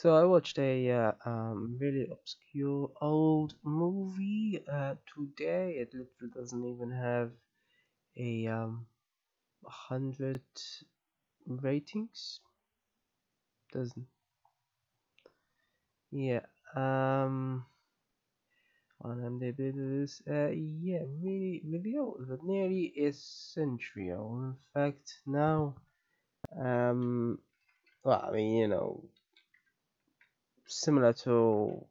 [0.00, 5.72] So I watched a uh, um, really obscure old movie uh, today.
[5.76, 7.30] It literally doesn't even have
[8.16, 8.86] a um,
[9.66, 10.42] hundred
[11.46, 12.40] ratings.
[13.72, 14.06] Doesn't.
[16.12, 16.46] Yeah.
[16.76, 17.66] Um.
[19.02, 24.42] On IMDb, this uh, yeah, really, really old, but nearly a century old.
[24.44, 25.74] In fact, now,
[26.58, 27.38] um,
[28.04, 29.04] well, I mean, you know,
[30.70, 31.84] similar to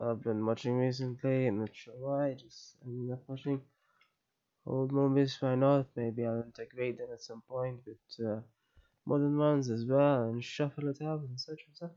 [0.00, 1.46] I've been watching recently.
[1.48, 2.34] I'm not sure why.
[2.34, 3.60] Just I'm not watching
[4.66, 5.36] old movies.
[5.40, 5.86] Why not?
[5.96, 8.40] Maybe I'll integrate them at some point with uh,
[9.06, 11.90] modern ones as well and shuffle it up and such and such.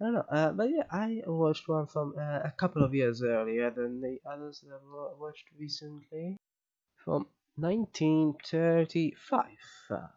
[0.00, 3.22] I don't know, uh, but yeah, I watched one from uh, a couple of years
[3.22, 6.36] earlier than the others that I've watched recently,
[7.02, 9.46] from 1935.
[9.90, 10.08] Uh,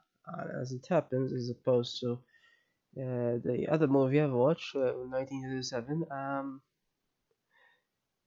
[0.61, 2.19] as it happens, as opposed to
[2.99, 6.05] the other movie I've watched, uh, 1937.
[6.11, 6.61] Um,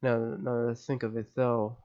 [0.02, 1.76] no, no, think of it though.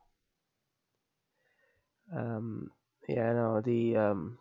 [2.14, 2.72] Um,
[3.08, 4.38] yeah, no, the um,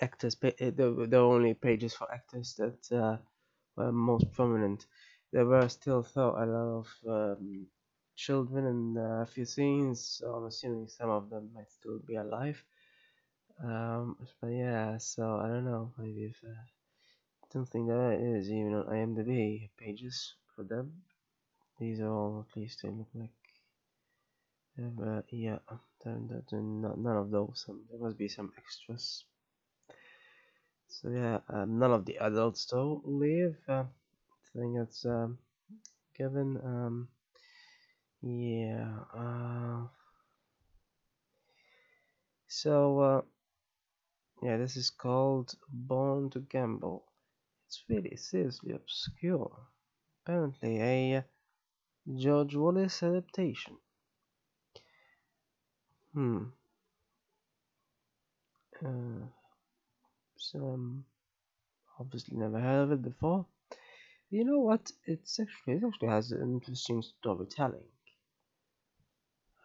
[0.00, 3.16] actors, the the only pages for actors that uh,
[3.76, 4.86] were most prominent.
[5.32, 7.66] There were still though a lot of um,
[8.16, 12.62] children in a few scenes, so I'm assuming some of them might still be alive.
[13.62, 15.92] Um, but yeah, so I don't know.
[15.98, 16.52] Maybe if uh,
[17.52, 21.02] don't think there is even on IMDb pages for them.
[21.78, 23.30] These are all at least they look like.
[24.78, 25.58] Uh, yeah,
[26.04, 27.64] none of those.
[27.68, 29.24] Um, there must be some extras.
[30.88, 33.56] So yeah, um, none of the adults though live.
[33.68, 35.38] Uh, I think that's um,
[36.16, 36.58] given.
[36.62, 37.08] Um,
[38.22, 38.88] yeah.
[39.14, 39.86] Uh,
[42.48, 43.22] so uh,
[44.42, 47.04] yeah, this is called Born to Gamble.
[47.66, 49.50] It's really seriously obscure.
[50.22, 51.22] Apparently a uh,
[52.16, 53.76] George Wallace adaptation.
[56.12, 56.44] Hmm.
[58.84, 59.26] Uh,
[60.54, 61.04] um,
[61.98, 63.46] obviously never heard of it before.
[64.30, 64.90] You know what?
[65.06, 67.88] It's actually it actually has an interesting storytelling.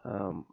[0.04, 0.46] Um,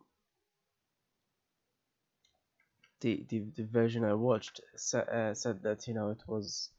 [3.02, 6.70] the, the the version I watched sa uh, said that you know it was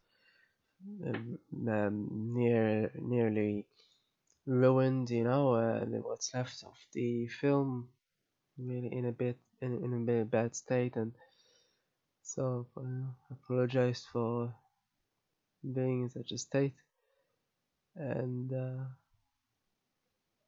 [1.07, 3.67] um, um, near nearly
[4.47, 5.11] ruined.
[5.11, 7.89] You know, uh, what's left of the film
[8.59, 11.13] really in a bit in, in a bit bad state and
[12.23, 14.55] so I uh, apologized for
[15.75, 16.75] being in such a state
[17.97, 18.85] and uh,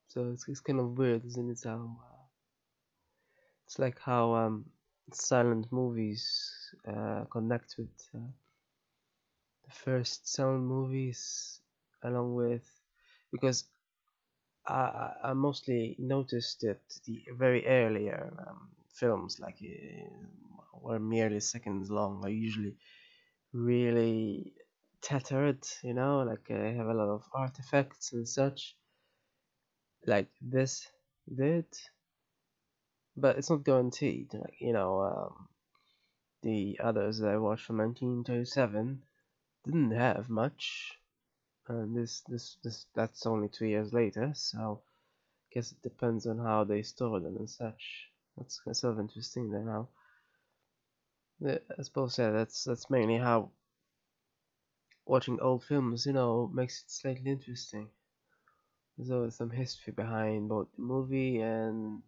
[0.09, 2.23] so it's, it's kind of weird isn't it how uh,
[3.67, 4.65] it's like how um,
[5.13, 6.51] silent movies
[6.89, 8.31] uh, connect with uh,
[9.65, 11.61] the first sound movies
[12.03, 12.65] along with
[13.33, 13.65] because
[14.67, 21.91] I, I mostly noticed that the very earlier um, films like uh, were merely seconds
[21.91, 22.77] long are usually
[23.53, 24.55] really
[25.03, 28.77] tattered you know like uh, have a lot of artifacts and such
[30.07, 30.89] like this
[31.35, 31.67] did.
[33.17, 35.49] But it's not guaranteed like you know um,
[36.43, 39.03] the others that I watched from 1937
[39.65, 40.99] didn't have much.
[41.69, 44.83] And this this this that's only two years later so
[45.51, 48.11] I guess it depends on how they store them and such.
[48.37, 49.89] That's sort of interesting then how
[51.45, 53.51] I suppose yeah that's that's mainly how
[55.07, 57.89] watching old films you know makes it slightly interesting.
[58.97, 62.03] There's always some history behind both the movie and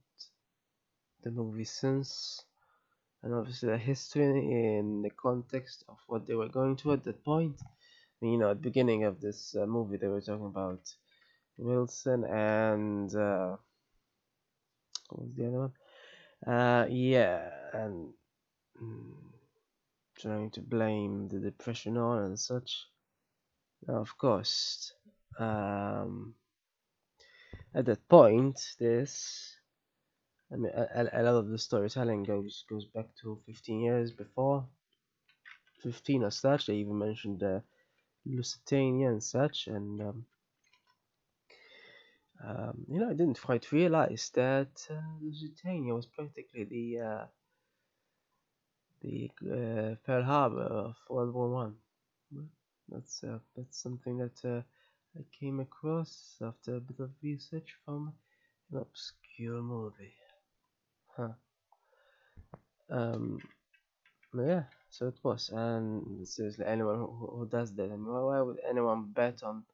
[1.23, 2.45] the movie since
[3.25, 7.25] and obviously the history in the context of what they were going to at that
[7.25, 7.59] point
[8.25, 10.81] I mean, you know, at the beginning of this uh, movie, they were talking about
[11.59, 13.57] Wilson and uh,
[15.11, 15.73] what was the other one?
[16.47, 18.13] Uh, yeah, and
[18.81, 19.15] mm,
[20.19, 22.87] trying to blame the depression on and such.
[23.87, 24.93] Now, of course,
[25.39, 26.35] um,
[27.75, 29.54] at that point, this
[30.55, 34.65] I mean, a, a, lot of the storytelling goes goes back to 15 years before.
[35.83, 36.67] 15 or such.
[36.67, 37.63] They even mentioned the
[38.25, 40.27] Lusitania and such, and um,
[42.47, 47.27] um, you know, I didn't quite realize that uh, Lusitania was practically the uh,
[49.03, 51.75] the uh, Pearl Harbor of World War One.
[52.89, 54.63] That's uh, that's something that uh,
[55.19, 58.15] I came across after a bit of research from
[58.71, 60.15] an obscure movie.
[61.17, 61.35] Huh.
[62.91, 63.43] Um,
[64.35, 67.07] yeah, so it was, and seriously, anyone who,
[67.39, 69.65] who does that, and why, why would anyone bet on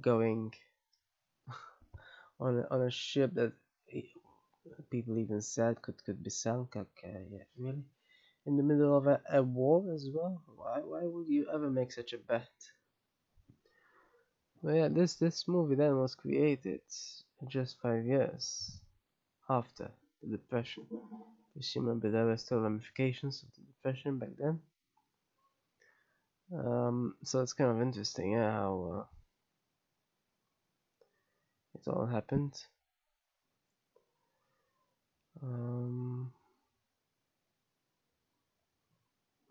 [0.00, 0.52] going
[2.40, 3.52] on a, on a ship that
[4.90, 6.76] people even said could could be sunk?
[6.76, 7.84] Like, uh, yeah, really,
[8.46, 10.42] in the middle of a, a war as well.
[10.56, 12.50] Why why would you ever make such a bet?
[14.62, 16.80] Well, yeah, this this movie then was created
[17.46, 18.80] just five years
[19.48, 19.92] after
[20.22, 20.86] the depression.
[21.56, 24.60] If you remember, there were still ramifications of the depression back then.
[26.52, 29.04] Um, so it's kind of interesting, yeah, how uh,
[31.74, 32.54] it all happened.
[35.42, 36.32] Um,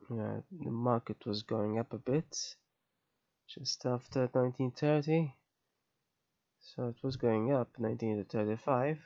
[0.09, 2.55] yeah, the market was going up a bit
[3.47, 5.33] just after 1930.
[6.61, 8.99] So it was going up 1935,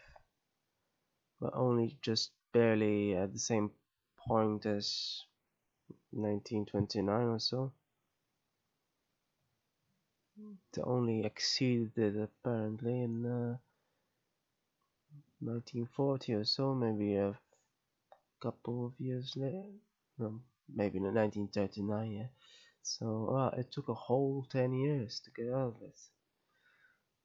[1.43, 3.69] but only just barely at the same
[4.17, 5.23] point as
[6.11, 7.73] 1929 or so.
[10.37, 13.57] It only exceeded it apparently in uh,
[15.41, 17.37] 1940 or so, maybe a
[18.41, 19.65] couple of years later.
[20.17, 20.39] No,
[20.73, 22.27] maybe in 1939, yeah.
[22.83, 25.99] So well, it took a whole 10 years to get out of it.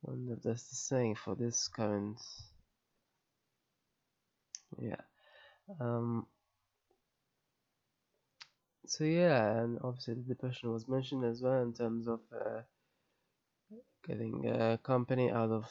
[0.03, 2.19] wonder if that's the same for this current.
[4.77, 5.01] Yeah.
[5.81, 6.27] Um,
[8.87, 12.63] so yeah, and obviously the depression was mentioned as well in terms of uh,
[14.07, 15.71] getting a company out of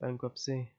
[0.00, 0.72] bankruptcy.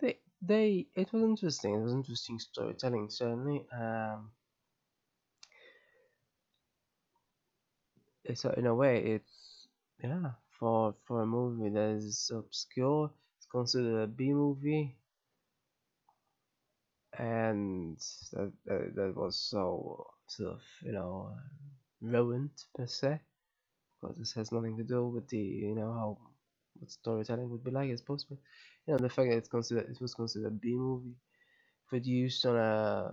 [0.00, 1.74] They, they, it was interesting.
[1.74, 3.64] It was interesting storytelling, certainly.
[3.72, 4.32] Um,
[8.34, 9.68] so in a way, it's
[10.02, 13.10] yeah for for a movie that is obscure.
[13.36, 14.96] It's considered a B movie,
[17.22, 17.98] and
[18.32, 21.30] that that, that was so sort of you know
[22.00, 23.20] ruined per se.
[24.00, 26.18] Because this has nothing to do with the you know how
[26.78, 28.24] what storytelling would be like I suppose.
[28.24, 28.38] But
[28.86, 31.16] you know the fact that it's considered it was considered a B movie
[31.88, 33.12] produced on a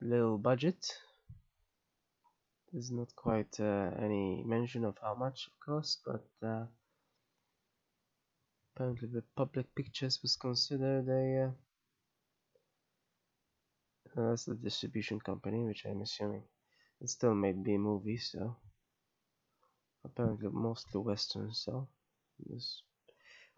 [0.00, 0.86] little budget
[2.72, 6.64] there's not quite uh, any mention of how much it cost but uh,
[8.74, 11.50] apparently Republic Pictures was considered a uh,
[14.22, 16.42] that's the distribution company which I'm assuming
[17.00, 18.56] it still made B movies so
[20.04, 21.88] apparently mostly western so
[22.48, 22.82] this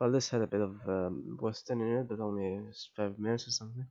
[0.01, 2.61] well this had a bit of um, western in it but only
[2.97, 3.87] five minutes or something.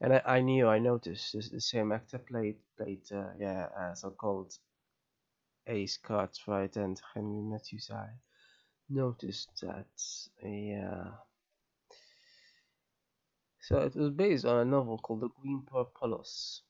[0.00, 3.94] And I, I knew I noticed this, the same actor played played uh, yeah uh,
[3.94, 4.52] so-called
[5.66, 7.90] Ace Cartwright and Henry Matthews.
[7.90, 8.08] I
[8.88, 9.86] noticed that
[10.42, 11.12] yeah
[13.66, 16.60] so it was based on a novel called The Green Purpolos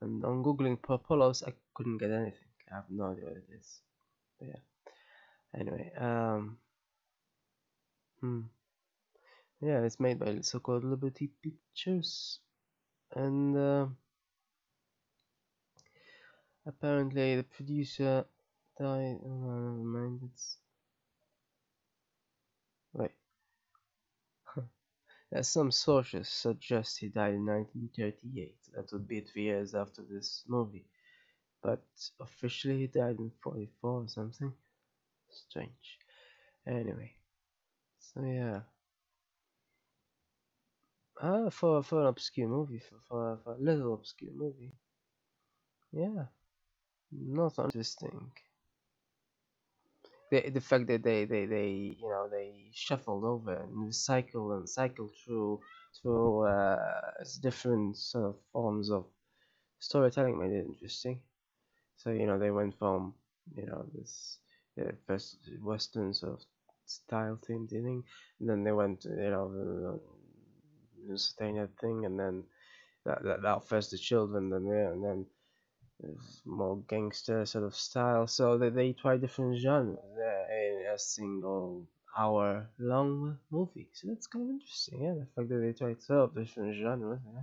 [0.00, 2.52] and on googling Purpolos I couldn't get anything.
[2.70, 3.80] I have no idea what it is.
[4.38, 5.60] But yeah.
[5.60, 6.58] Anyway um
[8.20, 8.42] hmm.
[9.60, 12.38] yeah it's made by so-called liberty pictures.
[13.16, 13.86] And uh,
[16.66, 18.24] apparently the producer
[18.78, 20.58] died oh, never mind it's
[22.92, 23.10] wait
[25.42, 30.86] some sources suggest he died in 1938 that would be three years after this movie.
[31.62, 31.82] But
[32.20, 34.52] officially he died in 44 or something?
[35.30, 35.98] Strange.
[36.66, 37.12] Anyway
[38.00, 38.60] so yeah.
[41.20, 44.72] Ah for for an obscure movie for for, for a little obscure movie.
[45.92, 46.26] Yeah.
[47.12, 48.32] Not interesting
[50.30, 54.68] the, the fact that they, they, they you know they shuffled over and cycle and
[54.68, 55.60] cycle through
[56.00, 56.76] through uh,
[57.42, 59.06] different sort of forms of
[59.80, 61.20] storytelling made it interesting.
[61.96, 63.14] So you know they went from
[63.56, 64.38] you know this
[64.80, 66.40] uh, first western sort of
[66.86, 68.02] style themed thing
[68.40, 70.00] and then they went you know the,
[71.12, 71.18] the
[71.80, 72.44] thing and then
[73.04, 75.26] that, that, that first the children then and then
[76.44, 78.26] more gangster sort of style.
[78.26, 79.98] So they, they try different genres.
[80.50, 81.86] In a single
[82.16, 83.88] hour long movie.
[83.92, 87.42] So that's kind of interesting yeah the fact that they try twelve different genres yeah.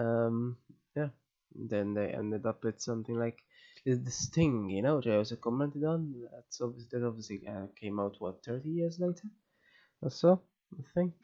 [0.00, 0.56] Um
[0.96, 1.08] yeah.
[1.54, 3.38] Then they ended up with something like
[3.84, 6.14] this thing you know which I also commented on.
[6.32, 9.28] That's obviously that obviously uh, came out what 30 years later
[10.02, 10.40] or so
[10.78, 11.14] I think.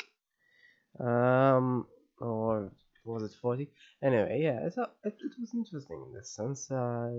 [0.98, 1.86] Um
[2.20, 2.72] or
[3.04, 3.68] was it 40
[4.02, 7.10] anyway yeah it, it, it was interesting in this sense uh,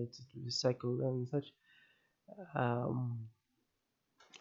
[0.46, 1.48] recycled and such
[2.56, 3.28] um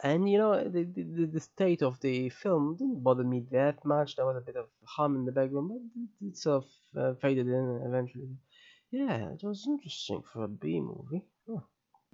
[0.02, 4.16] and you know the, the the state of the film didn't bother me that much.
[4.16, 7.46] There was a bit of hum in the background, but it, sort of uh, faded
[7.46, 8.28] in eventually.
[8.90, 11.24] Yeah, it was interesting for a B movie.